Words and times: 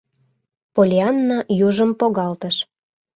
Поллианна 0.73 1.37
южым 1.67 1.91
погалтыш. 1.99 2.55